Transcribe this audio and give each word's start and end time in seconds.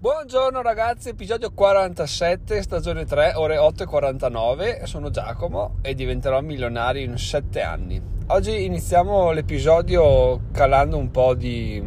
Buongiorno 0.00 0.62
ragazzi, 0.62 1.08
episodio 1.08 1.50
47, 1.50 2.62
stagione 2.62 3.04
3, 3.04 3.32
ore 3.34 3.56
8.49. 3.56 4.84
Sono 4.84 5.10
Giacomo 5.10 5.78
e 5.82 5.96
diventerò 5.96 6.40
milionario 6.40 7.02
in 7.02 7.18
7 7.18 7.60
anni. 7.62 8.00
Oggi 8.28 8.64
iniziamo 8.64 9.32
l'episodio 9.32 10.42
calando 10.52 10.96
un 10.98 11.10
po' 11.10 11.34
di, 11.34 11.82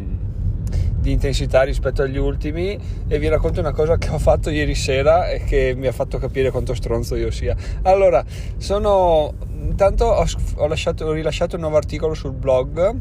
di, 0.97 1.11
intensità 1.13 1.61
rispetto 1.61 2.01
agli 2.01 2.17
ultimi 2.17 2.77
e 3.07 3.17
vi 3.17 3.29
racconto 3.29 3.61
una 3.61 3.71
cosa 3.71 3.97
che 3.97 4.09
ho 4.09 4.19
fatto 4.19 4.49
ieri 4.49 4.75
sera 4.75 5.29
e 5.29 5.45
che 5.45 5.73
mi 5.73 5.87
ha 5.87 5.93
fatto 5.93 6.17
capire 6.17 6.51
quanto 6.51 6.73
stronzo 6.73 7.15
io 7.15 7.31
sia. 7.31 7.55
Allora, 7.83 8.21
sono... 8.57 9.35
Intanto 9.47 10.03
ho, 10.03 10.25
ho, 10.55 10.67
lasciato, 10.67 11.05
ho 11.05 11.13
rilasciato 11.13 11.55
un 11.55 11.61
nuovo 11.61 11.77
articolo 11.77 12.13
sul 12.13 12.33
blog 12.33 12.93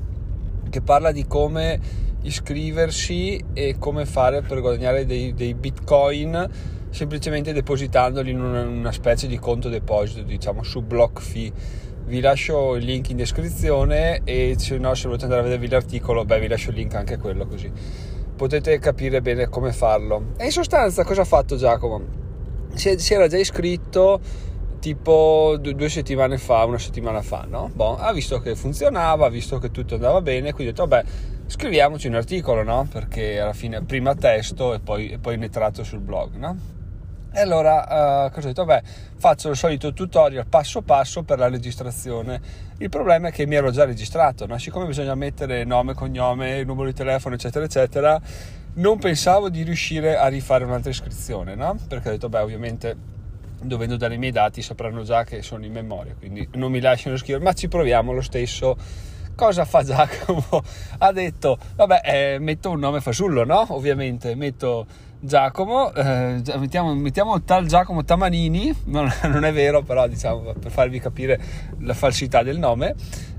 che 0.70 0.80
parla 0.82 1.10
di 1.10 1.26
come 1.26 1.80
iscriversi 2.22 3.42
e 3.52 3.76
come 3.78 4.06
fare 4.06 4.42
per 4.42 4.60
guadagnare 4.60 5.06
dei, 5.06 5.34
dei 5.34 5.54
bitcoin 5.54 6.48
semplicemente 6.90 7.52
depositandoli 7.52 8.30
in 8.30 8.40
una, 8.40 8.62
una, 8.62 8.92
specie 8.92 9.26
di 9.26 9.38
conto 9.38 9.68
deposito 9.68 10.22
diciamo 10.22 10.62
su 10.62 10.82
BlockFi 10.82 11.52
vi 12.06 12.20
lascio 12.20 12.74
il 12.74 12.84
link 12.84 13.10
in 13.10 13.16
descrizione 13.16 14.22
e 14.24 14.56
se 14.58 14.76
no 14.78 14.94
se 14.94 15.06
volete 15.06 15.24
andare 15.24 15.42
a 15.42 15.44
vedervi 15.44 15.68
l'articolo 15.68 16.24
beh 16.24 16.40
vi 16.40 16.48
lascio 16.48 16.70
il 16.70 16.76
link 16.76 16.94
anche 16.94 17.16
quello 17.16 17.46
così 17.46 17.70
potete 18.36 18.78
capire 18.78 19.22
bene 19.22 19.48
come 19.48 19.72
farlo 19.72 20.32
e 20.36 20.46
in 20.46 20.50
sostanza 20.50 21.04
cosa 21.04 21.22
ha 21.22 21.26
fatto 21.26 21.56
Giacomo? 21.56 22.18
si, 22.74 23.14
era 23.14 23.28
già 23.28 23.38
iscritto 23.38 24.20
tipo 24.80 25.58
due 25.60 25.88
settimane 25.90 26.38
fa, 26.38 26.64
una 26.64 26.78
settimana 26.78 27.20
fa, 27.20 27.44
no? 27.46 27.70
Bon, 27.74 27.96
ha 28.00 28.12
visto 28.12 28.40
che 28.40 28.56
funzionava, 28.56 29.26
ha 29.26 29.28
visto 29.28 29.58
che 29.58 29.70
tutto 29.70 29.94
andava 29.94 30.22
bene, 30.22 30.52
quindi 30.52 30.72
ha 30.72 30.74
detto, 30.74 30.86
vabbè, 30.86 31.08
scriviamoci 31.50 32.06
un 32.06 32.14
articolo, 32.14 32.62
no? 32.62 32.86
Perché 32.90 33.40
alla 33.40 33.52
fine 33.52 33.82
prima 33.82 34.14
testo 34.14 34.72
e 34.72 34.78
poi, 34.78 35.10
e 35.10 35.18
poi 35.18 35.36
ne 35.36 35.48
tratto 35.48 35.82
sul 35.82 35.98
blog, 35.98 36.36
no? 36.36 36.56
E 37.32 37.40
allora 37.40 38.26
uh, 38.26 38.30
cosa 38.30 38.46
ho 38.46 38.50
detto? 38.50 38.64
Vabbè, 38.64 38.82
faccio 39.16 39.50
il 39.50 39.56
solito 39.56 39.92
tutorial 39.92 40.46
passo 40.46 40.82
passo 40.82 41.24
per 41.24 41.38
la 41.38 41.48
registrazione. 41.48 42.40
Il 42.78 42.88
problema 42.88 43.28
è 43.28 43.32
che 43.32 43.46
mi 43.46 43.56
ero 43.56 43.72
già 43.72 43.84
registrato, 43.84 44.46
no? 44.46 44.58
Siccome 44.58 44.86
bisogna 44.86 45.16
mettere 45.16 45.64
nome, 45.64 45.94
cognome, 45.94 46.62
numero 46.62 46.86
di 46.86 46.94
telefono, 46.94 47.34
eccetera, 47.34 47.64
eccetera, 47.64 48.20
non 48.74 48.98
pensavo 48.98 49.48
di 49.48 49.62
riuscire 49.62 50.16
a 50.16 50.28
rifare 50.28 50.62
un'altra 50.64 50.90
iscrizione, 50.90 51.56
no? 51.56 51.76
Perché 51.88 52.08
ho 52.08 52.12
detto, 52.12 52.28
beh, 52.28 52.40
ovviamente 52.40 52.96
dovendo 53.60 53.96
dare 53.96 54.14
i 54.14 54.18
miei 54.18 54.32
dati 54.32 54.62
sapranno 54.62 55.02
già 55.02 55.24
che 55.24 55.42
sono 55.42 55.64
in 55.64 55.72
memoria, 55.72 56.14
quindi 56.16 56.48
non 56.54 56.70
mi 56.70 56.80
lasciano 56.80 57.16
scrivere, 57.16 57.42
ma 57.44 57.52
ci 57.52 57.66
proviamo 57.66 58.12
lo 58.12 58.22
stesso. 58.22 58.76
Cosa 59.40 59.64
fa 59.64 59.82
Giacomo? 59.82 60.44
Ha 61.02 61.12
detto, 61.12 61.56
vabbè, 61.74 62.00
eh, 62.04 62.38
metto 62.40 62.68
un 62.68 62.78
nome 62.78 63.00
fasullo, 63.00 63.42
no? 63.46 63.64
Ovviamente, 63.70 64.34
metto 64.34 64.84
Giacomo, 65.18 65.94
eh, 65.94 66.42
mettiamo, 66.58 66.94
mettiamo, 66.94 67.42
tal 67.42 67.64
Giacomo 67.64 68.04
Tamanini, 68.04 68.70
non, 68.84 69.10
non, 69.28 69.46
è 69.46 69.52
vero, 69.54 69.80
però 69.80 70.06
diciamo 70.06 70.52
per 70.52 70.70
farvi 70.70 71.00
capire 71.00 71.40
la 71.78 71.94
falsità 71.94 72.42
del 72.42 72.58
nome. 72.58 72.94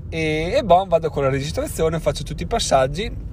E, 0.08 0.52
e 0.56 0.64
boh, 0.64 0.86
vado 0.88 1.08
con 1.08 1.22
la 1.22 1.28
registrazione, 1.28 2.00
faccio 2.00 2.24
tutti 2.24 2.42
i 2.42 2.46
passaggi 2.46 3.30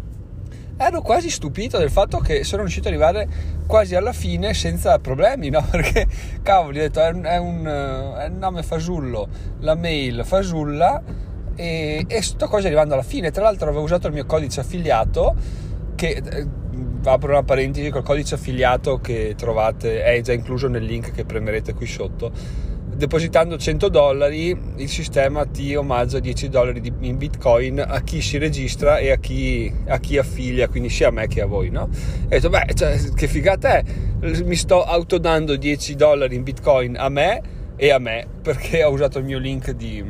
ero 0.81 1.01
quasi 1.01 1.29
stupito 1.29 1.77
del 1.77 1.91
fatto 1.91 2.19
che 2.19 2.45
sono 2.45 2.61
riuscito 2.61 2.87
ad 2.87 2.93
arrivare 2.93 3.27
quasi 3.67 3.95
alla 3.95 4.13
fine 4.13 4.53
senza 4.53 4.97
problemi, 4.99 5.49
no? 5.49 5.61
Perché, 5.69 6.07
cavoli, 6.41 6.79
ho 6.79 6.81
detto, 6.83 7.01
è 7.01 7.09
un, 7.09 7.23
è 7.23 7.37
un, 7.37 7.65
è 7.65 8.27
un 8.27 8.37
nome 8.37 8.63
fasullo, 8.63 9.27
la 9.59 9.75
mail 9.75 10.23
fasulla 10.23 11.18
e, 11.59 12.05
e 12.07 12.21
sto 12.21 12.47
quasi 12.47 12.67
arrivando 12.67 12.93
alla 12.93 13.03
fine. 13.03 13.31
Tra 13.31 13.43
l'altro 13.43 13.67
avevo 13.67 13.83
usato 13.83 14.07
il 14.07 14.13
mio 14.13 14.25
codice 14.25 14.61
affiliato 14.61 15.35
che 15.95 16.21
eh, 16.23 16.47
apro 17.03 17.31
una 17.31 17.43
parentesi 17.43 17.89
col 17.89 18.03
codice 18.03 18.35
affiliato 18.35 18.99
che 18.99 19.33
trovate 19.35 20.01
è 20.03 20.21
già 20.21 20.31
incluso 20.31 20.69
nel 20.69 20.83
link 20.83 21.11
che 21.11 21.25
premerete 21.25 21.73
qui 21.73 21.85
sotto 21.85 22.31
depositando 22.95 23.57
100 23.57 23.89
dollari 23.89 24.57
il 24.77 24.89
sistema 24.89 25.45
ti 25.45 25.75
omaggia 25.75 26.19
10 26.19 26.49
dollari 26.49 26.93
in 26.99 27.17
bitcoin 27.17 27.83
a 27.85 28.01
chi 28.01 28.21
si 28.21 28.37
registra 28.37 28.97
e 28.97 29.11
a 29.11 29.17
chi, 29.17 29.73
a 29.87 29.99
chi 29.99 30.17
affiglia 30.17 30.67
quindi 30.67 30.89
sia 30.89 31.09
a 31.09 31.11
me 31.11 31.27
che 31.27 31.41
a 31.41 31.45
voi 31.45 31.69
no? 31.69 31.89
e 32.23 32.25
ho 32.25 32.39
detto 32.39 32.49
beh 32.49 32.65
cioè, 32.73 32.97
che 33.13 33.27
figata 33.27 33.77
è 33.77 33.83
mi 34.43 34.55
sto 34.55 34.83
autodando 34.83 35.55
10 35.55 35.95
dollari 35.95 36.35
in 36.35 36.43
bitcoin 36.43 36.97
a 36.97 37.09
me 37.09 37.41
e 37.75 37.91
a 37.91 37.99
me 37.99 38.25
perché 38.41 38.83
ho 38.83 38.91
usato 38.91 39.19
il 39.19 39.25
mio 39.25 39.39
link 39.39 39.71
di, 39.71 40.03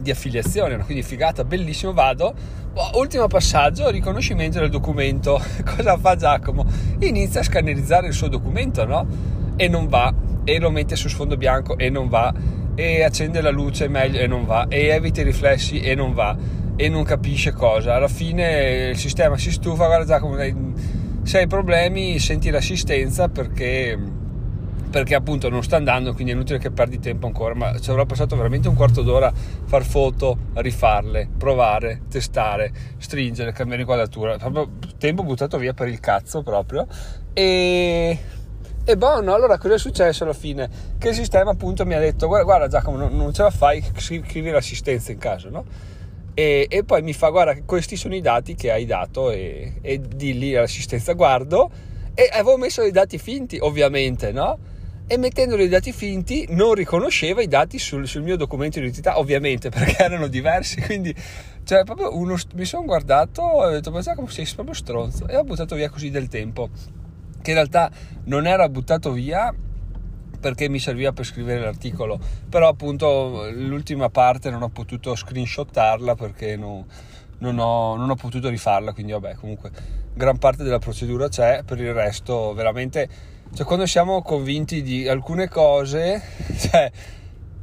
di 0.00 0.10
affiliazione 0.10 0.76
quindi 0.78 1.02
figata 1.02 1.44
bellissimo 1.44 1.92
vado. 1.92 2.34
Oh, 2.74 2.98
ultimo 2.98 3.26
passaggio 3.26 3.90
riconoscimento 3.90 4.58
del 4.60 4.70
documento. 4.70 5.42
Cosa 5.64 5.96
fa 5.96 6.16
Giacomo? 6.16 6.64
Inizia 7.00 7.40
a 7.40 7.42
scannerizzare 7.42 8.06
il 8.06 8.12
suo 8.12 8.28
documento 8.28 8.84
no? 8.84 9.06
e 9.56 9.68
non 9.68 9.88
va. 9.88 10.12
E 10.44 10.58
lo 10.58 10.70
mette 10.70 10.96
su 10.96 11.08
sfondo 11.08 11.36
bianco 11.36 11.76
e 11.76 11.90
non 11.90 12.08
va. 12.08 12.32
E 12.74 13.02
accende 13.02 13.40
la 13.40 13.50
luce 13.50 13.88
meglio 13.88 14.20
e 14.20 14.26
non 14.26 14.46
va. 14.46 14.66
E 14.68 14.86
evita 14.86 15.20
i 15.20 15.24
riflessi 15.24 15.80
e 15.80 15.94
non 15.94 16.14
va. 16.14 16.36
E 16.76 16.88
non 16.88 17.02
capisce 17.02 17.52
cosa. 17.52 17.96
Alla 17.96 18.08
fine 18.08 18.90
il 18.90 18.96
sistema 18.96 19.36
si 19.36 19.50
stufa 19.50 19.86
guarda 19.86 20.04
Giacomo 20.04 20.36
se 21.28 21.38
hai 21.40 21.46
problemi 21.46 22.18
senti 22.18 22.48
l'assistenza 22.48 23.28
perché 23.28 23.98
perché 24.90 25.14
appunto 25.14 25.48
non 25.48 25.62
sta 25.62 25.76
andando 25.76 26.12
quindi 26.12 26.32
è 26.32 26.34
inutile 26.34 26.58
che 26.58 26.70
perdi 26.70 26.98
tempo 26.98 27.26
ancora 27.26 27.54
ma 27.54 27.78
ci 27.78 27.90
avrà 27.90 28.06
passato 28.06 28.36
veramente 28.36 28.68
un 28.68 28.74
quarto 28.74 29.02
d'ora 29.02 29.28
a 29.28 29.32
far 29.64 29.84
foto, 29.84 30.38
rifarle, 30.54 31.28
provare, 31.36 32.02
testare, 32.08 32.72
stringere, 32.98 33.52
cambiare 33.52 33.82
inquadratura 33.82 34.36
proprio 34.36 34.70
tempo 34.98 35.22
buttato 35.22 35.58
via 35.58 35.74
per 35.74 35.88
il 35.88 36.00
cazzo 36.00 36.42
proprio 36.42 36.86
e 37.32 38.18
e 38.88 38.96
buono, 38.96 39.34
allora 39.34 39.58
cosa 39.58 39.74
è 39.74 39.78
successo 39.78 40.24
alla 40.24 40.32
fine? 40.32 40.66
Che 40.96 41.10
il 41.10 41.14
sistema 41.14 41.50
appunto 41.50 41.84
mi 41.84 41.92
ha 41.92 41.98
detto 41.98 42.26
guarda, 42.26 42.44
guarda 42.46 42.68
Giacomo 42.68 42.96
non, 42.96 43.14
non, 43.14 43.34
ce 43.34 43.42
la 43.42 43.50
fai, 43.50 43.84
scrivi 43.94 44.48
l'assistenza 44.48 45.12
in 45.12 45.18
caso, 45.18 45.50
no? 45.50 45.66
E, 46.32 46.66
e, 46.70 46.84
poi 46.84 47.02
mi 47.02 47.12
fa 47.12 47.28
guarda 47.28 47.54
questi 47.66 47.96
sono 47.96 48.14
i 48.14 48.22
dati 48.22 48.54
che 48.54 48.70
hai 48.70 48.86
dato 48.86 49.30
e, 49.30 49.74
e 49.82 50.00
di 50.00 50.38
lì 50.38 50.56
all'assistenza 50.56 51.12
guardo 51.12 51.70
e 52.14 52.30
avevo 52.32 52.56
messo 52.56 52.82
i 52.82 52.90
dati 52.90 53.18
finti 53.18 53.58
ovviamente, 53.60 54.32
no? 54.32 54.58
Mettendo 55.16 55.56
i 55.56 55.68
dati 55.68 55.92
finti 55.92 56.46
non 56.50 56.74
riconosceva 56.74 57.40
i 57.40 57.48
dati 57.48 57.78
sul, 57.78 58.06
sul 58.06 58.22
mio 58.22 58.36
documento 58.36 58.78
di 58.78 58.84
identità, 58.84 59.18
ovviamente 59.18 59.68
perché 59.70 60.02
erano 60.02 60.26
diversi, 60.26 60.80
quindi 60.80 61.14
cioè 61.64 61.84
proprio 61.84 62.16
uno, 62.16 62.36
mi 62.54 62.64
sono 62.64 62.84
guardato 62.84 63.42
e 63.42 63.66
ho 63.66 63.70
detto 63.70 63.90
ma 63.90 64.00
Giacomo 64.00 64.28
sei 64.28 64.46
proprio 64.54 64.74
stronzo? 64.74 65.26
E 65.26 65.36
ho 65.36 65.44
buttato 65.44 65.74
via 65.74 65.88
così 65.88 66.10
del 66.10 66.28
tempo 66.28 66.68
che 67.42 67.50
in 67.50 67.56
realtà 67.56 67.90
non 68.24 68.46
era 68.46 68.68
buttato 68.68 69.12
via 69.12 69.54
perché 70.40 70.68
mi 70.68 70.78
serviva 70.78 71.12
per 71.12 71.24
scrivere 71.24 71.60
l'articolo, 71.60 72.18
però 72.48 72.68
appunto 72.68 73.48
l'ultima 73.50 74.08
parte 74.08 74.50
non 74.50 74.62
ho 74.62 74.68
potuto 74.68 75.14
screenshottarla 75.14 76.14
perché 76.14 76.56
non, 76.56 76.84
non, 77.38 77.58
ho, 77.58 77.96
non 77.96 78.10
ho 78.10 78.14
potuto 78.14 78.48
rifarla, 78.48 78.92
quindi 78.92 79.12
vabbè 79.12 79.34
comunque 79.34 79.70
gran 80.14 80.38
parte 80.38 80.62
della 80.62 80.78
procedura 80.78 81.28
c'è, 81.28 81.62
per 81.64 81.80
il 81.80 81.92
resto 81.92 82.52
veramente, 82.54 83.08
cioè 83.54 83.66
quando 83.66 83.86
siamo 83.86 84.22
convinti 84.22 84.82
di 84.82 85.08
alcune 85.08 85.48
cose, 85.48 86.22
cioè 86.58 86.90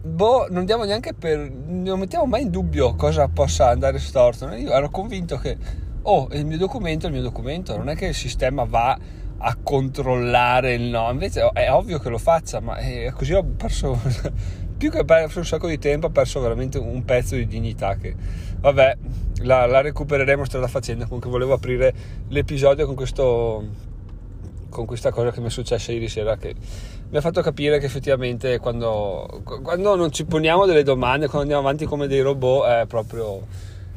boh, 0.02 0.48
non 0.50 0.66
diamo 0.66 0.84
neanche 0.84 1.14
per, 1.14 1.50
non 1.50 2.00
mettiamo 2.00 2.26
mai 2.26 2.44
in 2.44 2.52
dubbio 2.52 2.96
cosa 2.96 3.28
possa 3.28 3.70
andare 3.70 4.00
storto, 4.00 4.48
io 4.54 4.72
ero 4.72 4.90
convinto 4.90 5.38
che, 5.38 5.58
oh, 6.04 6.28
il 6.32 6.46
mio 6.46 6.58
documento 6.58 7.06
è 7.06 7.10
il 7.10 7.16
mio 7.16 7.24
documento, 7.24 7.76
non 7.76 7.90
è 7.90 7.96
che 7.96 8.08
il 8.08 8.16
sistema 8.16 8.64
va 8.64 8.98
a 9.38 9.58
controllare 9.62 10.74
il 10.74 10.84
no. 10.84 11.10
Invece 11.12 11.50
è 11.54 11.72
ovvio 11.72 12.00
che 12.00 12.10
lo 12.10 12.18
faccia, 12.18 12.60
ma 12.60 12.78
è 12.78 13.12
così 13.12 13.34
ho 13.34 13.44
perso 13.44 14.00
più 14.78 14.92
che 14.92 15.06
perso 15.06 15.40
un 15.40 15.46
sacco 15.46 15.68
di 15.68 15.78
tempo, 15.78 16.08
ho 16.08 16.12
perso 16.12 16.40
veramente 16.40 16.78
un 16.78 17.04
pezzo 17.04 17.36
di 17.36 17.48
dignità 17.48 17.96
che 17.96 18.16
vabbè, 18.60 18.98
la, 19.44 19.66
la 19.66 19.82
recupereremo 19.82 20.46
strada 20.46 20.68
facendo. 20.68 21.06
Comunque 21.06 21.30
volevo 21.30 21.54
aprire 21.54 21.94
l'episodio 22.30 22.86
con 22.86 22.96
questo 22.96 23.94
con 24.76 24.86
questa 24.86 25.10
cosa 25.10 25.32
che 25.32 25.40
mi 25.40 25.48
è 25.48 25.50
successa 25.50 25.94
ieri 25.94 26.10
sera 26.10 26.36
che 26.36 26.54
mi 27.10 27.18
ha 27.18 27.22
fatto 27.22 27.42
capire 27.42 27.80
che 27.80 27.86
effettivamente 27.86 28.60
quando, 28.60 29.42
quando 29.64 29.96
non 29.96 30.12
ci 30.12 30.26
poniamo 30.26 30.66
delle 30.66 30.84
domande, 30.84 31.28
quando 31.28 31.44
andiamo 31.44 31.62
avanti 31.62 31.86
come 31.86 32.08
dei 32.08 32.20
robot 32.20 32.66
è 32.68 32.86
proprio 32.86 33.48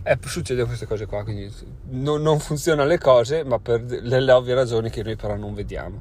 eh, 0.04 0.16
succedono 0.24 0.68
queste 0.68 0.86
cose 0.86 1.06
qua, 1.06 1.24
quindi 1.24 1.52
non, 1.90 2.22
non 2.22 2.38
funzionano 2.38 2.88
le 2.88 2.98
cose, 2.98 3.42
ma 3.42 3.58
per 3.58 3.82
delle 3.82 4.30
ovvie 4.30 4.54
ragioni 4.54 4.88
che 4.88 5.02
noi 5.02 5.16
però 5.16 5.34
non 5.34 5.52
vediamo. 5.52 6.00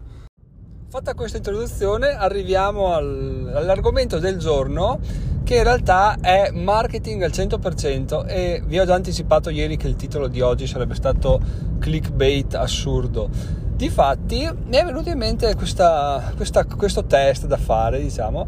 Fatta 0.90 1.16
questa 1.16 1.38
introduzione, 1.38 2.10
arriviamo 2.12 2.94
al, 2.94 3.52
all'argomento 3.54 4.20
del 4.20 4.38
giorno, 4.38 5.00
che 5.44 5.56
in 5.56 5.64
realtà 5.64 6.18
è 6.22 6.52
marketing 6.52 7.24
al 7.24 7.32
100% 7.32 8.28
e 8.28 8.62
vi 8.64 8.80
ho 8.80 8.86
già 8.86 8.94
anticipato 8.94 9.50
ieri 9.50 9.76
che 9.76 9.88
il 9.88 9.96
titolo 9.96 10.28
di 10.28 10.40
oggi 10.40 10.68
sarebbe 10.68 10.94
stato 10.94 11.42
clickbait 11.80 12.54
assurdo. 12.54 13.66
Difatti 13.78 14.50
mi 14.66 14.76
è 14.76 14.84
venuto 14.84 15.10
in 15.10 15.18
mente 15.18 15.56
questa, 15.56 16.34
questa, 16.36 16.66
questo 16.66 17.06
test 17.06 17.46
da 17.46 17.58
fare, 17.58 18.02
diciamo, 18.02 18.46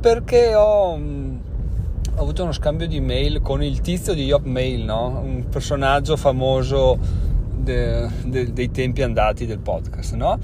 perché 0.00 0.54
ho 0.54 0.98
ho 2.14 2.20
avuto 2.20 2.42
uno 2.42 2.52
scambio 2.52 2.86
di 2.86 3.00
mail 3.00 3.40
con 3.40 3.62
il 3.62 3.80
tizio 3.80 4.12
di 4.12 4.24
Yopmail, 4.24 4.84
no? 4.84 5.20
un 5.24 5.48
personaggio 5.48 6.16
famoso 6.16 6.98
de, 7.56 8.06
de, 8.24 8.52
dei 8.52 8.70
tempi 8.70 9.02
andati 9.02 9.46
del 9.46 9.60
podcast, 9.60 10.12
no? 10.14 10.38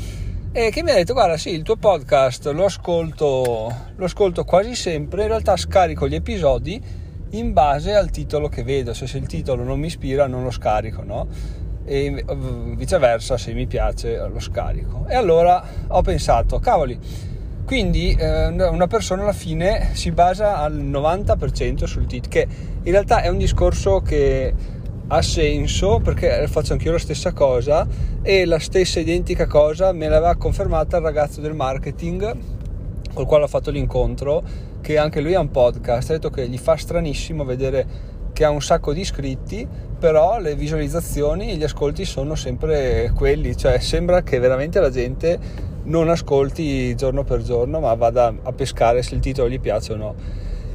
e 0.50 0.70
che 0.70 0.82
mi 0.82 0.90
ha 0.90 0.94
detto 0.94 1.12
guarda 1.12 1.36
sì 1.36 1.50
il 1.50 1.62
tuo 1.62 1.76
podcast 1.76 2.46
lo 2.46 2.64
ascolto, 2.64 3.72
lo 3.94 4.04
ascolto 4.04 4.44
quasi 4.44 4.74
sempre 4.74 5.22
in 5.22 5.28
realtà 5.28 5.56
scarico 5.58 6.08
gli 6.08 6.14
episodi 6.14 6.82
in 7.32 7.52
base 7.52 7.94
al 7.94 8.08
titolo 8.10 8.48
che 8.48 8.62
vedo 8.62 8.94
cioè 8.94 9.06
se 9.06 9.18
il 9.18 9.26
titolo 9.26 9.62
non 9.62 9.78
mi 9.78 9.88
ispira 9.88 10.26
non 10.26 10.42
lo 10.42 10.50
scarico 10.50 11.02
no? 11.02 11.26
E 11.88 12.24
viceversa 12.76 13.36
se 13.36 13.52
mi 13.54 13.66
piace 13.66 14.16
lo 14.28 14.38
scarico. 14.38 15.06
E 15.08 15.14
allora 15.14 15.64
ho 15.88 16.02
pensato 16.02 16.58
cavoli 16.58 17.26
quindi 17.68 18.16
eh, 18.18 18.46
una 18.46 18.86
persona 18.86 19.24
alla 19.24 19.34
fine 19.34 19.90
si 19.92 20.10
basa 20.10 20.56
al 20.56 20.74
90% 20.74 21.84
sul 21.84 22.06
titolo 22.06 22.30
che 22.30 22.48
in 22.82 22.90
realtà 22.90 23.20
è 23.20 23.28
un 23.28 23.36
discorso 23.36 24.00
che 24.00 24.54
ha 25.06 25.20
senso 25.20 26.00
perché 26.02 26.48
faccio 26.48 26.72
anch'io 26.72 26.92
la 26.92 26.98
stessa 26.98 27.34
cosa 27.34 27.86
e 28.22 28.46
la 28.46 28.58
stessa 28.58 29.00
identica 29.00 29.46
cosa 29.46 29.92
me 29.92 30.08
l'aveva 30.08 30.34
confermata 30.36 30.96
il 30.96 31.02
ragazzo 31.02 31.42
del 31.42 31.52
marketing 31.52 32.36
col 33.12 33.26
quale 33.26 33.44
ho 33.44 33.48
fatto 33.48 33.70
l'incontro 33.70 34.42
che 34.80 34.96
anche 34.96 35.20
lui 35.20 35.34
ha 35.34 35.40
un 35.40 35.50
podcast. 35.50 36.08
Ha 36.08 36.12
detto 36.14 36.30
che 36.30 36.48
gli 36.48 36.56
fa 36.56 36.74
stranissimo 36.74 37.44
vedere 37.44 37.86
che 38.38 38.44
ha 38.44 38.50
un 38.50 38.62
sacco 38.62 38.92
di 38.92 39.00
iscritti 39.00 39.66
però 39.98 40.38
le 40.38 40.54
visualizzazioni 40.54 41.50
e 41.50 41.56
gli 41.56 41.64
ascolti 41.64 42.04
sono 42.04 42.36
sempre 42.36 43.10
quelli 43.12 43.56
cioè 43.56 43.80
sembra 43.80 44.22
che 44.22 44.38
veramente 44.38 44.78
la 44.78 44.90
gente 44.90 45.36
non 45.82 46.08
ascolti 46.08 46.94
giorno 46.94 47.24
per 47.24 47.42
giorno 47.42 47.80
ma 47.80 47.92
vada 47.94 48.32
a 48.40 48.52
pescare 48.52 49.02
se 49.02 49.16
il 49.16 49.20
titolo 49.20 49.48
gli 49.48 49.58
piace 49.58 49.92
o 49.92 49.96
no 49.96 50.14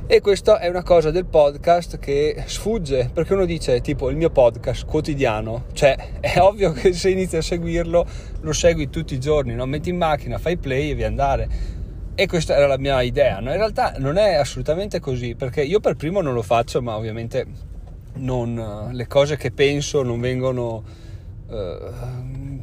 e 0.05 0.19
questa 0.19 0.59
è 0.59 0.67
una 0.67 0.83
cosa 0.83 1.09
del 1.09 1.23
podcast 1.23 1.99
che 1.99 2.43
sfugge 2.47 3.09
perché 3.13 3.31
uno 3.31 3.45
dice 3.45 3.79
tipo 3.79 4.09
il 4.09 4.17
mio 4.17 4.29
podcast 4.29 4.85
quotidiano, 4.85 5.67
cioè 5.71 5.95
è 6.19 6.39
ovvio 6.43 6.73
che 6.73 6.91
se 6.91 7.11
inizi 7.11 7.37
a 7.37 7.41
seguirlo 7.41 8.05
lo 8.41 8.51
segui 8.51 8.89
tutti 8.89 9.13
i 9.13 9.19
giorni, 9.21 9.55
no? 9.55 9.65
metti 9.65 9.89
in 9.89 9.95
macchina, 9.95 10.37
fai 10.37 10.57
play 10.57 10.91
e 10.91 10.95
vi 10.95 11.05
andare. 11.05 11.47
E 12.15 12.27
questa 12.27 12.55
era 12.55 12.67
la 12.67 12.77
mia 12.77 13.01
idea, 13.01 13.39
no? 13.39 13.49
in 13.49 13.57
realtà 13.57 13.95
non 13.97 14.17
è 14.17 14.35
assolutamente 14.35 14.99
così 14.99 15.33
perché 15.33 15.63
io 15.63 15.79
per 15.79 15.95
primo 15.95 16.21
non 16.21 16.35
lo 16.35 16.43
faccio, 16.43 16.79
ma 16.79 16.95
ovviamente 16.95 17.45
non, 18.15 18.89
le 18.91 19.07
cose 19.07 19.35
che 19.35 19.51
penso 19.51 20.03
non 20.03 20.19
vengono 20.19 20.83
eh, 21.49 21.77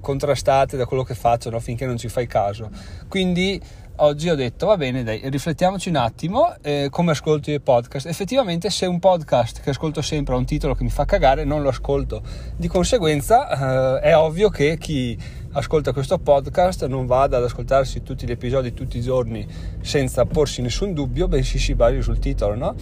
contrastate 0.01 0.77
da 0.77 0.87
quello 0.87 1.03
che 1.03 1.15
faccio 1.15 1.51
no? 1.51 1.59
finché 1.59 1.85
non 1.85 1.97
ci 1.97 2.09
fai 2.09 2.29
caso. 2.29 2.71
Quindi 3.09 3.61
oggi 3.97 4.31
ho 4.31 4.35
detto 4.35 4.67
va 4.67 4.77
bene 4.77 5.03
dai 5.03 5.21
riflettiamoci 5.25 5.91
un 5.91 5.97
attimo 5.97 6.55
eh, 6.63 6.89
come 6.91 7.11
ascolto 7.11 7.51
i 7.51 7.61
podcast 7.61 8.07
effettivamente 8.07 8.71
se 8.71 8.87
un 8.87 8.99
podcast 8.99 9.61
che 9.61 9.71
ascolto 9.71 10.01
sempre 10.01 10.33
ha 10.33 10.39
un 10.39 10.47
titolo 10.47 10.75
che 10.75 10.85
mi 10.85 10.89
fa 10.89 11.05
cagare 11.05 11.45
non 11.45 11.61
lo 11.61 11.69
ascolto 11.69 12.23
di 12.57 12.67
conseguenza 12.67 13.99
eh, 14.01 14.09
è 14.09 14.17
ovvio 14.17 14.49
che 14.49 14.79
chi 14.79 15.19
ascolta 15.53 15.93
questo 15.93 16.19
podcast 16.19 16.87
non 16.87 17.07
vada 17.07 17.39
ad 17.39 17.45
ascoltarsi 17.45 18.03
tutti 18.03 18.27
gli 18.27 18.31
episodi 18.31 18.73
tutti 18.73 18.99
i 18.99 19.01
giorni 19.01 19.47
senza 19.81 20.25
porsi 20.25 20.63
nessun 20.63 20.93
dubbio 20.93 21.29
bensì 21.29 21.59
si 21.59 21.75
basi 21.75 22.03
sul 22.03 22.19
titolo 22.19 22.55
no? 22.55 22.75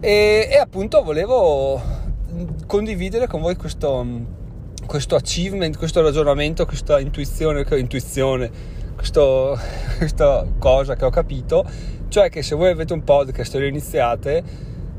e, 0.00 0.48
e 0.50 0.56
appunto 0.56 1.02
volevo 1.02 1.80
condividere 2.66 3.26
con 3.26 3.40
voi 3.40 3.56
questo, 3.56 4.06
questo 4.86 5.16
achievement 5.16 5.76
questo 5.76 6.02
ragionamento 6.02 6.64
questa 6.64 7.00
intuizione, 7.00 7.64
intuizione 7.76 8.84
questo, 8.96 9.58
questa 9.98 10.46
cosa 10.58 10.96
che 10.96 11.04
ho 11.04 11.10
capito, 11.10 11.64
cioè 12.08 12.28
che 12.30 12.42
se 12.42 12.54
voi 12.56 12.70
avete 12.70 12.92
un 12.92 13.04
podcast 13.04 13.54
e 13.54 13.58
lo 13.60 13.66
iniziate, 13.66 14.42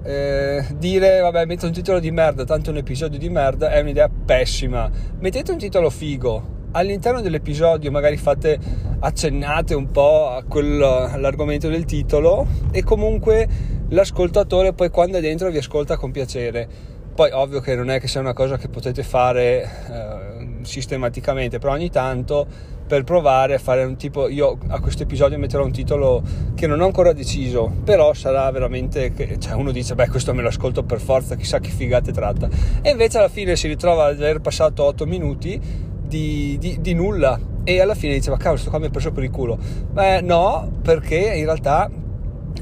eh, 0.03 0.65
dire 0.77 1.19
vabbè 1.19 1.45
metto 1.45 1.65
un 1.65 1.73
titolo 1.73 1.99
di 1.99 2.11
merda, 2.11 2.45
tanto 2.45 2.69
un 2.69 2.77
episodio 2.77 3.19
di 3.19 3.29
merda 3.29 3.71
è 3.71 3.81
un'idea 3.81 4.09
pessima. 4.09 4.89
Mettete 5.19 5.51
un 5.51 5.57
titolo 5.57 5.89
figo. 5.89 6.55
All'interno 6.77 7.21
dell'episodio 7.21 7.89
magari 7.89 8.17
fate 8.17 8.59
accennate 8.99 9.73
un 9.73 9.89
po' 9.89 10.29
a 10.29 10.43
quello, 10.43 11.05
all'argomento 11.05 11.69
del 11.69 11.85
titolo 11.85 12.45
e 12.71 12.83
comunque 12.83 13.47
l'ascoltatore 13.89 14.73
poi 14.73 14.91
quando 14.91 15.17
è 15.17 15.21
dentro 15.21 15.49
vi 15.49 15.57
ascolta 15.57 15.97
con 15.97 16.11
piacere. 16.11 16.67
Poi 17.15 17.31
ovvio 17.31 17.61
che 17.61 17.73
non 17.73 17.89
è 17.89 17.99
che 17.99 18.07
sia 18.07 18.19
una 18.19 18.33
cosa 18.33 18.57
che 18.57 18.69
potete 18.69 19.01
fare 19.01 19.63
eh, 19.63 20.47
sistematicamente, 20.61 21.57
però 21.57 21.73
ogni 21.73 21.89
tanto 21.89 22.45
per 22.87 23.03
provare 23.03 23.55
a 23.55 23.57
fare 23.57 23.83
un 23.83 23.97
tipo 23.97 24.29
io 24.29 24.57
a 24.67 24.79
questo 24.79 25.03
episodio 25.03 25.37
metterò 25.39 25.65
un 25.65 25.71
titolo 25.71 26.23
che 26.55 26.67
non 26.67 26.79
ho 26.79 26.85
ancora 26.85 27.11
deciso 27.11 27.69
però 27.83 28.13
sarà 28.13 28.49
veramente 28.49 29.11
che 29.11 29.37
cioè 29.39 29.55
uno 29.55 29.71
dice 29.71 29.93
beh 29.93 30.07
questo 30.07 30.33
me 30.33 30.41
lo 30.41 30.47
ascolto 30.47 30.83
per 30.83 31.01
forza 31.01 31.35
chissà 31.35 31.59
che 31.59 31.69
figate 31.69 32.13
tratta 32.13 32.47
e 32.81 32.91
invece 32.91 33.17
alla 33.17 33.27
fine 33.27 33.57
si 33.57 33.67
ritrova 33.67 34.05
ad 34.05 34.21
aver 34.21 34.39
passato 34.39 34.85
8 34.85 35.05
minuti 35.05 35.59
di, 36.07 36.57
di, 36.59 36.79
di 36.81 36.93
nulla 36.93 37.39
e 37.63 37.81
alla 37.81 37.95
fine 37.95 38.13
diceva 38.13 38.37
cavolo 38.37 38.59
sto 38.59 38.69
qua 38.69 38.79
mi 38.79 38.85
ha 38.85 38.89
preso 38.89 39.11
per 39.11 39.23
il 39.23 39.29
culo 39.29 39.57
beh 39.91 40.21
no 40.21 40.71
perché 40.81 41.33
in 41.35 41.45
realtà 41.45 41.89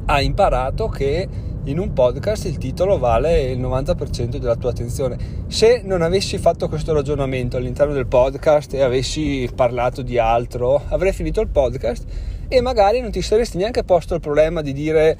ha 0.05 0.21
imparato 0.21 0.87
che 0.87 1.27
in 1.65 1.79
un 1.79 1.93
podcast 1.93 2.45
il 2.45 2.57
titolo 2.57 2.99
vale 2.99 3.41
il 3.43 3.59
90% 3.59 4.37
della 4.37 4.55
tua 4.55 4.69
attenzione. 4.69 5.17
Se 5.47 5.81
non 5.83 6.03
avessi 6.03 6.37
fatto 6.37 6.69
questo 6.69 6.93
ragionamento 6.93 7.57
all'interno 7.57 7.93
del 7.93 8.05
podcast 8.05 8.73
e 8.75 8.81
avessi 8.81 9.49
parlato 9.55 10.03
di 10.03 10.19
altro, 10.19 10.83
avrei 10.89 11.11
finito 11.11 11.41
il 11.41 11.47
podcast 11.47 12.05
e 12.47 12.61
magari 12.61 13.01
non 13.01 13.09
ti 13.09 13.21
saresti 13.21 13.57
neanche 13.57 13.83
posto 13.83 14.13
il 14.13 14.19
problema 14.19 14.61
di 14.61 14.73
dire 14.73 15.17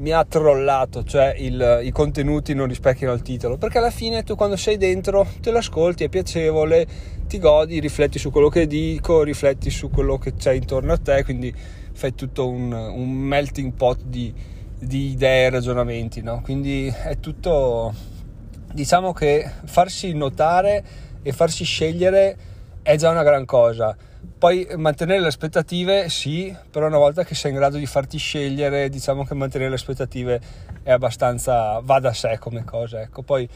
mi 0.00 0.12
ha 0.12 0.24
trollato, 0.24 1.04
cioè 1.04 1.34
il, 1.36 1.80
i 1.82 1.90
contenuti 1.90 2.54
non 2.54 2.66
rispecchiano 2.66 3.12
il 3.12 3.20
titolo, 3.20 3.58
perché 3.58 3.78
alla 3.78 3.90
fine 3.90 4.22
tu 4.22 4.34
quando 4.34 4.56
sei 4.56 4.78
dentro 4.78 5.26
te 5.40 5.50
l'ascolti, 5.50 6.04
è 6.04 6.08
piacevole, 6.08 6.86
ti 7.26 7.38
godi, 7.38 7.80
rifletti 7.80 8.18
su 8.18 8.30
quello 8.30 8.48
che 8.48 8.66
dico, 8.66 9.22
rifletti 9.22 9.68
su 9.68 9.90
quello 9.90 10.16
che 10.16 10.34
c'è 10.34 10.52
intorno 10.52 10.92
a 10.94 10.98
te, 10.98 11.22
quindi 11.22 11.54
fai 11.92 12.14
tutto 12.14 12.48
un, 12.48 12.72
un 12.72 13.10
melting 13.10 13.72
pot 13.72 14.00
di, 14.02 14.32
di 14.78 15.10
idee 15.10 15.46
e 15.46 15.50
ragionamenti, 15.50 16.22
no? 16.22 16.40
Quindi 16.42 16.86
è 16.86 17.18
tutto, 17.20 17.92
diciamo 18.72 19.12
che 19.12 19.50
farsi 19.64 20.14
notare 20.14 20.82
e 21.22 21.32
farsi 21.32 21.64
scegliere 21.64 22.36
è 22.80 22.96
già 22.96 23.10
una 23.10 23.22
gran 23.22 23.44
cosa. 23.44 23.94
Poi 24.38 24.66
mantenere 24.76 25.20
le 25.20 25.28
aspettative 25.28 26.08
sì, 26.08 26.54
però 26.70 26.86
una 26.86 26.98
volta 26.98 27.24
che 27.24 27.34
sei 27.34 27.52
in 27.52 27.56
grado 27.58 27.76
di 27.76 27.86
farti 27.86 28.18
scegliere, 28.18 28.88
diciamo 28.88 29.24
che 29.24 29.34
mantenere 29.34 29.70
le 29.70 29.76
aspettative 29.76 30.40
è 30.82 30.90
abbastanza, 30.90 31.80
va 31.80 32.00
da 32.00 32.12
sé 32.12 32.38
come 32.38 32.64
cosa, 32.64 33.00
ecco. 33.00 33.22
Poi 33.22 33.48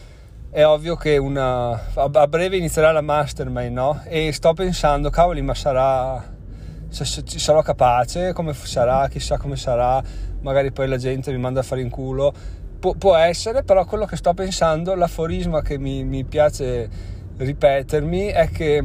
è 0.50 0.64
ovvio 0.64 0.94
che 0.96 1.16
una, 1.16 1.70
a 1.94 2.26
breve 2.28 2.56
inizierà 2.56 2.92
la 2.92 3.00
mastermind, 3.00 3.72
no? 3.72 4.02
E 4.04 4.32
sto 4.32 4.52
pensando, 4.54 5.10
cavoli, 5.10 5.42
ma 5.42 5.54
sarà, 5.54 6.22
sarò 6.88 7.62
capace, 7.62 8.32
come 8.32 8.54
sarà, 8.54 9.08
chissà 9.08 9.36
come 9.36 9.56
sarà, 9.56 10.02
magari 10.42 10.70
poi 10.70 10.86
la 10.88 10.96
gente 10.96 11.32
mi 11.32 11.38
manda 11.38 11.60
a 11.60 11.62
fare 11.64 11.80
in 11.80 11.90
culo. 11.90 12.32
Pu- 12.78 12.96
può 12.96 13.16
essere, 13.16 13.64
però 13.64 13.84
quello 13.84 14.04
che 14.04 14.16
sto 14.16 14.32
pensando, 14.32 14.94
l'aforisma 14.94 15.60
che 15.60 15.78
mi, 15.78 16.04
mi 16.04 16.24
piace 16.24 16.88
ripetermi 17.36 18.26
è 18.26 18.48
che 18.50 18.84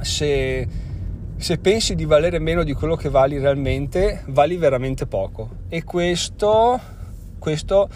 se, 0.00 0.66
se, 1.40 1.56
pensi 1.58 1.94
di 1.94 2.04
valere 2.04 2.38
meno 2.38 2.62
di 2.62 2.74
quello 2.74 2.96
che 2.96 3.08
vali 3.08 3.38
realmente, 3.38 4.22
vali 4.26 4.56
veramente 4.56 5.06
poco. 5.06 5.48
E 5.68 5.84
questo, 5.84 6.78
questo 7.38 7.88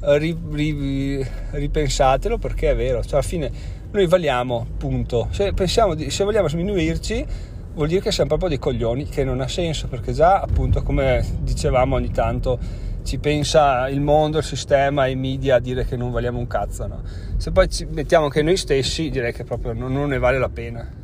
ri, 0.00 0.36
ri, 0.50 1.26
ripensatelo 1.52 2.36
perché 2.36 2.70
è 2.70 2.76
vero, 2.76 3.02
cioè 3.02 3.14
alla 3.14 3.22
fine 3.22 3.50
noi 3.90 4.06
valiamo, 4.06 4.66
punto. 4.76 5.28
Se, 5.30 5.52
di, 5.96 6.10
se 6.10 6.24
vogliamo 6.24 6.48
sminuirci, 6.48 7.26
vuol 7.74 7.88
dire 7.88 8.02
che 8.02 8.12
siamo 8.12 8.28
proprio 8.28 8.50
dei 8.50 8.58
coglioni, 8.58 9.06
che 9.06 9.24
non 9.24 9.40
ha 9.40 9.48
senso, 9.48 9.88
perché 9.88 10.12
già 10.12 10.40
appunto 10.40 10.82
come 10.82 11.24
dicevamo 11.40 11.96
ogni 11.96 12.10
tanto 12.10 12.58
ci 13.04 13.18
pensa 13.18 13.88
il 13.88 14.00
mondo, 14.00 14.38
il 14.38 14.44
sistema, 14.44 15.06
i 15.06 15.16
media 15.16 15.56
a 15.56 15.60
dire 15.60 15.84
che 15.86 15.96
non 15.96 16.10
valiamo 16.10 16.38
un 16.38 16.46
cazzo, 16.46 16.86
no? 16.86 17.02
Se 17.38 17.50
poi 17.50 17.68
ci 17.68 17.86
mettiamo 17.86 18.26
anche 18.26 18.42
noi 18.42 18.56
stessi, 18.56 19.10
direi 19.10 19.32
che 19.32 19.44
proprio 19.44 19.72
non, 19.72 19.92
non 19.92 20.10
ne 20.10 20.18
vale 20.18 20.38
la 20.38 20.50
pena. 20.50 21.01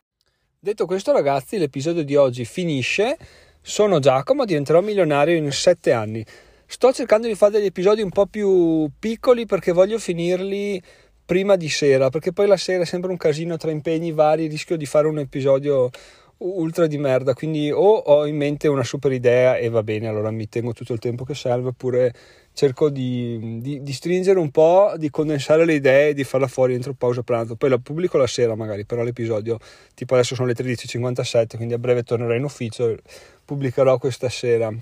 Detto 0.61 0.87
questo 0.87 1.13
ragazzi, 1.13 1.57
l'episodio 1.57 2.03
di 2.03 2.17
oggi 2.17 2.45
finisce. 2.45 3.17
Sono 3.61 4.01
Giacomo, 4.01 4.45
diventerò 4.45 4.81
milionario 4.81 5.37
in 5.37 5.53
7 5.53 5.93
anni. 5.93 6.27
Sto 6.67 6.93
cercando 6.93 7.29
di 7.29 7.37
fare 7.37 7.53
degli 7.53 7.67
episodi 7.67 8.03
un 8.03 8.11
po' 8.11 8.27
più 8.27 8.91
piccoli 8.99 9.47
perché 9.47 9.71
voglio 9.71 10.01
finirli 10.01 10.83
prima 11.25 11.55
di 11.55 11.69
sera, 11.69 12.11
perché 12.11 12.33
poi 12.33 12.49
la 12.49 12.57
sera 12.57 12.83
è 12.83 12.87
sempre 12.87 13.13
un 13.13 13.17
casino 13.17 13.57
tra 13.57 13.71
impegni 13.71 14.11
vari, 14.11 14.49
rischio 14.49 14.77
di 14.77 14.85
fare 14.85 15.07
un 15.07 15.21
episodio 15.21 15.91
ultra 16.39 16.87
di 16.87 16.99
merda, 16.99 17.35
quindi 17.35 17.71
o 17.71 17.97
ho 17.97 18.27
in 18.27 18.37
mente 18.37 18.69
una 18.69 18.85
super 18.85 19.11
idea 19.13 19.57
e 19.57 19.69
va 19.69 19.83
bene, 19.83 20.07
allora 20.07 20.31
mi 20.31 20.49
tengo 20.49 20.73
tutto 20.73 20.93
il 20.93 20.99
tempo 20.99 21.25
che 21.25 21.35
serve, 21.35 21.69
oppure 21.69 22.15
cerco 22.53 22.91
di, 22.91 23.61
di, 23.61 23.83
di 23.83 23.93
stringere 23.93 24.39
un 24.39 24.51
po', 24.51 24.93
di 24.97 25.11
condensare 25.11 25.65
le 25.65 25.75
idee 25.75 26.09
e 26.11 26.15
di 26.15 26.25
farla 26.25 26.47
fuori 26.47 26.75
entro 26.75 26.93
pausa 26.93 27.23
pranzo, 27.23 27.57
poi 27.57 27.71
la 27.71 27.79
pubblico 27.79 28.19
la 28.19 28.27
sera 28.27 28.55
magari, 28.55 28.85
però 28.85 29.03
l'episodio 29.03 29.59
tipo 29.95 30.15
adesso 30.15 30.35
sono 30.35 30.49
le 30.49 30.55
13.57, 30.55 31.57
quindi 31.57 31.75
a 31.75 31.79
breve 31.79 32.03
tornerò 32.03 32.35
in 32.35 32.45
ufficio, 32.45 32.97
pubblicherò 33.45 33.99
questa 33.99 34.29
sera, 34.29 34.73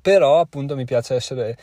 però 0.00 0.40
appunto 0.40 0.76
mi 0.76 0.84
piace 0.84 1.14
essere 1.14 1.56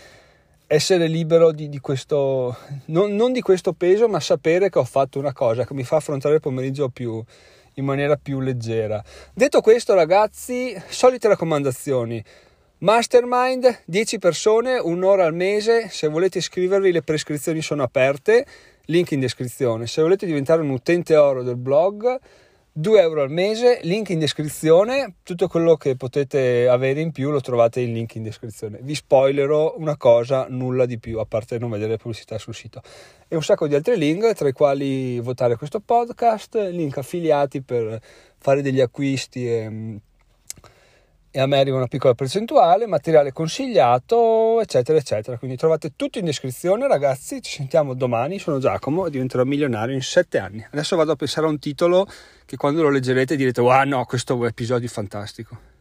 essere 0.68 1.08
libero 1.08 1.54
di, 1.54 1.70
di 1.70 1.80
questo, 1.80 2.56
non, 2.88 3.16
non, 3.16 3.32
di 3.32 3.40
questo 3.40 3.72
peso, 3.72 4.10
ma 4.10 4.20
sapere 4.20 4.70
che 4.70 4.78
ho 4.78 4.84
fatto 4.84 5.18
una 5.18 5.32
cosa 5.32 5.66
che 5.66 5.74
mi 5.74 5.84
fa 5.84 5.96
affrontare 5.96 6.36
il 6.36 6.42
pomeriggio 6.42 6.90
più, 6.90 7.24
in 7.78 7.86
maniera 7.86 8.16
più 8.16 8.40
leggera. 8.40 9.04
Detto 9.34 9.62
questo, 9.62 9.94
ragazzi, 9.94 10.76
solite 10.90 11.28
raccomandazioni. 11.28 12.24
Mastermind, 12.80 13.84
10 13.86 14.20
persone, 14.20 14.78
un'ora 14.78 15.26
al 15.26 15.34
mese. 15.34 15.90
Se 15.90 16.08
volete 16.08 16.38
iscrivervi, 16.38 16.92
le 16.92 17.02
prescrizioni 17.02 17.62
sono 17.62 17.84
aperte. 17.84 18.46
Link 18.86 19.12
in 19.12 19.20
descrizione. 19.20 19.88
Se 19.88 20.02
volete 20.02 20.26
diventare 20.26 20.62
un 20.62 20.70
utente 20.70 21.16
oro 21.16 21.44
del 21.44 21.58
blog, 21.58 22.20
2 22.80 23.02
euro 23.02 23.24
al 23.24 23.32
mese, 23.32 23.80
link 23.82 24.10
in 24.10 24.20
descrizione, 24.20 25.16
tutto 25.24 25.48
quello 25.48 25.78
che 25.78 25.96
potete 25.96 26.68
avere 26.68 27.02
in 27.02 27.12
più 27.12 27.32
lo 27.32 27.42
trovate 27.42 27.82
in 27.82 27.92
link 27.92 28.14
in 28.14 28.22
descrizione. 28.22 28.78
Vi 28.84 28.94
spoilerò 28.94 29.74
una 29.80 29.98
cosa, 29.98 30.46
nulla 30.48 30.86
di 30.86 31.00
più, 31.00 31.18
a 31.18 31.26
parte 31.26 31.58
non 31.58 31.72
vedere 31.72 31.98
pubblicità 31.98 32.38
sul 32.38 32.54
sito. 32.54 32.84
E 33.28 33.36
un 33.36 33.42
sacco 33.42 33.68
di 33.68 33.74
altri 33.74 33.98
link, 33.98 34.32
tra 34.34 34.48
i 34.48 34.52
quali 34.52 35.20
votare 35.20 35.56
questo 35.56 35.80
podcast, 35.80 36.54
link 36.70 37.00
affiliati 37.00 37.64
per 37.64 38.00
fare 38.38 38.62
degli 38.62 38.80
acquisti 38.80 39.48
e 39.48 40.00
e 41.38 41.40
a 41.40 41.46
me 41.46 41.60
arriva 41.60 41.78
una 41.78 41.86
piccola 41.86 42.16
percentuale, 42.16 42.88
materiale 42.88 43.32
consigliato, 43.32 44.60
eccetera, 44.60 44.98
eccetera. 44.98 45.38
Quindi 45.38 45.56
trovate 45.56 45.92
tutto 45.96 46.18
in 46.18 46.26
descrizione, 46.26 46.88
ragazzi. 46.88 47.44
Ci 47.44 47.58
sentiamo 47.58 47.94
domani. 47.94 48.40
Sono 48.40 48.58
Giacomo 48.58 49.06
e 49.06 49.12
diventerò 49.12 49.44
milionario 49.44 49.94
in 49.94 50.02
sette 50.02 50.40
anni. 50.40 50.66
Adesso 50.68 50.96
vado 50.96 51.12
a 51.12 51.16
pensare 51.16 51.46
a 51.46 51.50
un 51.52 51.60
titolo 51.60 52.08
che 52.44 52.58
quando 52.58 52.82
lo 52.82 52.90
leggerete 52.90 53.36
direte: 53.36 53.62
Wow, 53.62 53.84
no, 53.84 54.06
questo 54.06 54.44
episodio 54.48 54.88
è 54.88 54.90
fantastico. 54.90 55.77